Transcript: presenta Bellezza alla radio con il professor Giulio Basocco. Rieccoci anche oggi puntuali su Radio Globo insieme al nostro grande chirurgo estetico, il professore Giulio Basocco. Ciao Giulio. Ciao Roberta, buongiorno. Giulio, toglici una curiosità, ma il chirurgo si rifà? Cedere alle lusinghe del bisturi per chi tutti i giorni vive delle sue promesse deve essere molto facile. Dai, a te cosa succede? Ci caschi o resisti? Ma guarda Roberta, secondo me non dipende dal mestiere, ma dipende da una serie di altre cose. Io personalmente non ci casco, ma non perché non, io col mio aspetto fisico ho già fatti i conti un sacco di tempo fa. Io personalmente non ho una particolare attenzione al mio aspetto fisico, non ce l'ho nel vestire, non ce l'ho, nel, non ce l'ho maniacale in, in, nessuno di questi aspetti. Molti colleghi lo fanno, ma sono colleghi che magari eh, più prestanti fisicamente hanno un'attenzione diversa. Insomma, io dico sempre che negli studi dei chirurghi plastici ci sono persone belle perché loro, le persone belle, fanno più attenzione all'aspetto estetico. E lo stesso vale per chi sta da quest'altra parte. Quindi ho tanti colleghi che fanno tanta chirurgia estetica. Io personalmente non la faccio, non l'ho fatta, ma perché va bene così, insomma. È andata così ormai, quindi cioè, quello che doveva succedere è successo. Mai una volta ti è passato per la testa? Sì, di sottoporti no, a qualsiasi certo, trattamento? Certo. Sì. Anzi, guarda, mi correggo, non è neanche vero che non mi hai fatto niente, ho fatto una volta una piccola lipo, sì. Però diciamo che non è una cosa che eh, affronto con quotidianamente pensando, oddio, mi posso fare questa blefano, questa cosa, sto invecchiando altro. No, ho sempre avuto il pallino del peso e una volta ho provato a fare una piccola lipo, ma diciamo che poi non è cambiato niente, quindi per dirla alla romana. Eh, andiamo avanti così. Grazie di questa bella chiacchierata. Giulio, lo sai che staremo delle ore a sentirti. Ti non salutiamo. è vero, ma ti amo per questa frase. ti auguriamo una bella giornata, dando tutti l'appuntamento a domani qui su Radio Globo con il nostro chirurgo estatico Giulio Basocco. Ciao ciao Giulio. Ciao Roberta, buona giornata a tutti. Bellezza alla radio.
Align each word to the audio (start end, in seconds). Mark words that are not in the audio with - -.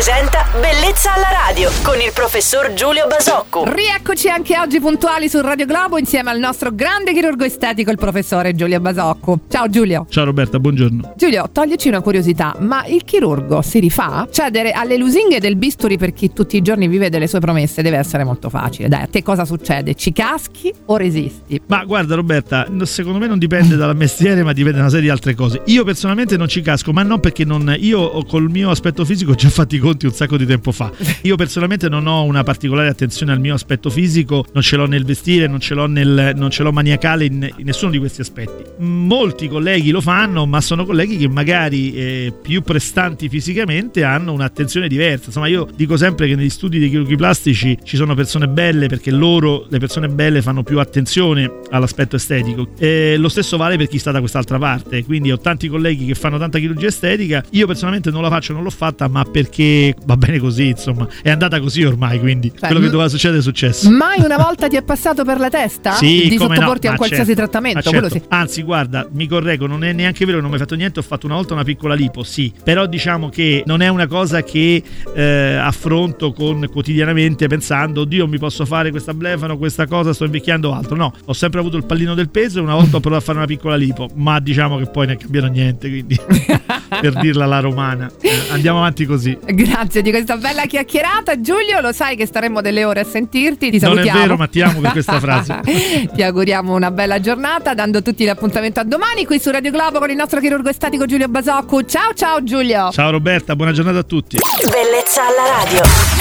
presenta 0.00 0.49
Bellezza 0.50 1.14
alla 1.14 1.28
radio 1.46 1.70
con 1.84 2.00
il 2.00 2.10
professor 2.12 2.72
Giulio 2.72 3.06
Basocco. 3.06 3.72
Rieccoci 3.72 4.28
anche 4.28 4.58
oggi 4.58 4.80
puntuali 4.80 5.28
su 5.28 5.40
Radio 5.40 5.64
Globo 5.64 5.96
insieme 5.96 6.30
al 6.30 6.40
nostro 6.40 6.74
grande 6.74 7.12
chirurgo 7.12 7.44
estetico, 7.44 7.92
il 7.92 7.96
professore 7.96 8.52
Giulio 8.56 8.80
Basocco. 8.80 9.42
Ciao 9.48 9.68
Giulio. 9.68 10.06
Ciao 10.10 10.24
Roberta, 10.24 10.58
buongiorno. 10.58 11.12
Giulio, 11.16 11.48
toglici 11.52 11.86
una 11.86 12.00
curiosità, 12.00 12.56
ma 12.58 12.84
il 12.86 13.04
chirurgo 13.04 13.62
si 13.62 13.78
rifà? 13.78 14.26
Cedere 14.28 14.72
alle 14.72 14.96
lusinghe 14.96 15.38
del 15.38 15.54
bisturi 15.54 15.96
per 15.96 16.12
chi 16.12 16.32
tutti 16.32 16.56
i 16.56 16.62
giorni 16.62 16.88
vive 16.88 17.10
delle 17.10 17.28
sue 17.28 17.38
promesse 17.38 17.80
deve 17.80 17.98
essere 17.98 18.24
molto 18.24 18.48
facile. 18.50 18.88
Dai, 18.88 19.02
a 19.02 19.06
te 19.06 19.22
cosa 19.22 19.44
succede? 19.44 19.94
Ci 19.94 20.12
caschi 20.12 20.74
o 20.86 20.96
resisti? 20.96 21.60
Ma 21.66 21.84
guarda 21.84 22.16
Roberta, 22.16 22.66
secondo 22.82 23.20
me 23.20 23.28
non 23.28 23.38
dipende 23.38 23.76
dal 23.76 23.94
mestiere, 23.94 24.42
ma 24.42 24.52
dipende 24.52 24.78
da 24.78 24.82
una 24.82 24.90
serie 24.90 25.04
di 25.04 25.10
altre 25.10 25.36
cose. 25.36 25.62
Io 25.66 25.84
personalmente 25.84 26.36
non 26.36 26.48
ci 26.48 26.60
casco, 26.60 26.92
ma 26.92 27.04
non 27.04 27.20
perché 27.20 27.44
non, 27.44 27.72
io 27.78 28.24
col 28.24 28.50
mio 28.50 28.70
aspetto 28.70 29.04
fisico 29.04 29.30
ho 29.30 29.36
già 29.36 29.48
fatti 29.48 29.76
i 29.76 29.78
conti 29.78 30.06
un 30.06 30.12
sacco 30.12 30.38
di 30.39 30.39
tempo 30.46 30.72
fa. 30.72 30.90
Io 31.22 31.36
personalmente 31.36 31.88
non 31.88 32.06
ho 32.06 32.24
una 32.24 32.42
particolare 32.42 32.88
attenzione 32.88 33.32
al 33.32 33.40
mio 33.40 33.54
aspetto 33.54 33.90
fisico, 33.90 34.44
non 34.52 34.62
ce 34.62 34.76
l'ho 34.76 34.86
nel 34.86 35.04
vestire, 35.04 35.46
non 35.46 35.60
ce 35.60 35.74
l'ho, 35.74 35.86
nel, 35.86 36.32
non 36.34 36.50
ce 36.50 36.62
l'ho 36.62 36.72
maniacale 36.72 37.24
in, 37.24 37.48
in, 37.56 37.64
nessuno 37.64 37.90
di 37.90 37.98
questi 37.98 38.20
aspetti. 38.20 38.64
Molti 38.78 39.48
colleghi 39.48 39.90
lo 39.90 40.00
fanno, 40.00 40.46
ma 40.46 40.60
sono 40.60 40.84
colleghi 40.84 41.16
che 41.16 41.28
magari 41.28 41.92
eh, 41.92 42.32
più 42.40 42.62
prestanti 42.62 43.28
fisicamente 43.28 44.04
hanno 44.04 44.32
un'attenzione 44.32 44.88
diversa. 44.88 45.26
Insomma, 45.26 45.46
io 45.46 45.68
dico 45.74 45.96
sempre 45.96 46.26
che 46.26 46.34
negli 46.34 46.50
studi 46.50 46.78
dei 46.78 46.88
chirurghi 46.88 47.16
plastici 47.16 47.78
ci 47.82 47.96
sono 47.96 48.14
persone 48.14 48.48
belle 48.48 48.88
perché 48.88 49.10
loro, 49.10 49.66
le 49.68 49.78
persone 49.78 50.08
belle, 50.08 50.42
fanno 50.42 50.62
più 50.62 50.78
attenzione 50.78 51.50
all'aspetto 51.70 52.16
estetico. 52.16 52.68
E 52.78 53.16
lo 53.16 53.28
stesso 53.28 53.56
vale 53.56 53.76
per 53.76 53.88
chi 53.88 53.98
sta 53.98 54.10
da 54.10 54.20
quest'altra 54.20 54.58
parte. 54.58 55.04
Quindi 55.04 55.30
ho 55.30 55.38
tanti 55.38 55.68
colleghi 55.68 56.06
che 56.06 56.14
fanno 56.14 56.38
tanta 56.38 56.58
chirurgia 56.58 56.86
estetica. 56.86 57.44
Io 57.50 57.66
personalmente 57.66 58.10
non 58.10 58.22
la 58.22 58.28
faccio, 58.28 58.52
non 58.52 58.62
l'ho 58.62 58.70
fatta, 58.70 59.08
ma 59.08 59.24
perché 59.24 59.94
va 60.04 60.16
bene 60.30 60.38
così, 60.38 60.68
insomma. 60.68 61.08
È 61.22 61.30
andata 61.30 61.60
così 61.60 61.82
ormai, 61.82 62.18
quindi 62.20 62.50
cioè, 62.50 62.60
quello 62.60 62.80
che 62.80 62.90
doveva 62.90 63.08
succedere 63.08 63.40
è 63.40 63.42
successo. 63.42 63.90
Mai 63.90 64.20
una 64.22 64.36
volta 64.36 64.68
ti 64.68 64.76
è 64.76 64.82
passato 64.82 65.24
per 65.24 65.38
la 65.38 65.48
testa? 65.48 65.92
Sì, 65.92 66.28
di 66.28 66.36
sottoporti 66.38 66.86
no, 66.86 66.94
a 66.94 66.96
qualsiasi 66.96 67.34
certo, 67.34 67.42
trattamento? 67.42 67.90
Certo. 67.90 68.08
Sì. 68.08 68.22
Anzi, 68.28 68.62
guarda, 68.62 69.06
mi 69.12 69.26
correggo, 69.26 69.66
non 69.66 69.84
è 69.84 69.92
neanche 69.92 70.24
vero 70.24 70.36
che 70.36 70.42
non 70.42 70.50
mi 70.50 70.56
hai 70.56 70.62
fatto 70.62 70.76
niente, 70.76 71.00
ho 71.00 71.02
fatto 71.02 71.26
una 71.26 71.34
volta 71.34 71.54
una 71.54 71.64
piccola 71.64 71.94
lipo, 71.94 72.22
sì. 72.22 72.52
Però 72.62 72.86
diciamo 72.86 73.28
che 73.28 73.62
non 73.66 73.82
è 73.82 73.88
una 73.88 74.06
cosa 74.06 74.42
che 74.42 74.82
eh, 75.14 75.54
affronto 75.54 76.32
con 76.32 76.66
quotidianamente 76.70 77.48
pensando, 77.48 78.02
oddio, 78.02 78.26
mi 78.28 78.38
posso 78.38 78.64
fare 78.64 78.90
questa 78.90 79.12
blefano, 79.12 79.58
questa 79.58 79.86
cosa, 79.86 80.12
sto 80.12 80.24
invecchiando 80.24 80.72
altro. 80.72 80.96
No, 80.96 81.12
ho 81.24 81.32
sempre 81.32 81.60
avuto 81.60 81.76
il 81.76 81.84
pallino 81.84 82.14
del 82.14 82.30
peso 82.30 82.58
e 82.58 82.62
una 82.62 82.74
volta 82.74 82.96
ho 82.96 83.00
provato 83.00 83.22
a 83.22 83.24
fare 83.24 83.38
una 83.38 83.46
piccola 83.46 83.76
lipo, 83.76 84.08
ma 84.14 84.38
diciamo 84.38 84.78
che 84.78 84.86
poi 84.86 85.06
non 85.06 85.16
è 85.16 85.18
cambiato 85.18 85.46
niente, 85.48 85.88
quindi 85.88 86.18
per 87.00 87.14
dirla 87.14 87.44
alla 87.44 87.60
romana. 87.60 88.10
Eh, 88.20 88.30
andiamo 88.50 88.78
avanti 88.78 89.06
così. 89.06 89.36
Grazie 89.44 90.02
di 90.02 90.10
questa 90.10 90.36
bella 90.36 90.66
chiacchierata. 90.66 91.40
Giulio, 91.40 91.80
lo 91.80 91.92
sai 91.92 92.16
che 92.16 92.26
staremo 92.26 92.60
delle 92.60 92.84
ore 92.84 93.00
a 93.00 93.04
sentirti. 93.04 93.70
Ti 93.70 93.78
non 93.78 93.94
salutiamo. 93.94 94.18
è 94.18 94.22
vero, 94.22 94.36
ma 94.36 94.46
ti 94.46 94.60
amo 94.60 94.80
per 94.80 94.92
questa 94.92 95.20
frase. 95.20 95.60
ti 96.14 96.22
auguriamo 96.22 96.74
una 96.74 96.90
bella 96.90 97.20
giornata, 97.20 97.74
dando 97.74 98.02
tutti 98.02 98.24
l'appuntamento 98.24 98.80
a 98.80 98.84
domani 98.84 99.24
qui 99.24 99.38
su 99.38 99.50
Radio 99.50 99.70
Globo 99.70 99.98
con 99.98 100.10
il 100.10 100.16
nostro 100.16 100.40
chirurgo 100.40 100.68
estatico 100.68 101.06
Giulio 101.06 101.28
Basocco. 101.28 101.84
Ciao 101.84 102.12
ciao 102.14 102.42
Giulio. 102.42 102.90
Ciao 102.90 103.10
Roberta, 103.10 103.54
buona 103.54 103.72
giornata 103.72 103.98
a 103.98 104.04
tutti. 104.04 104.38
Bellezza 104.62 105.22
alla 105.22 105.64
radio. 105.64 106.19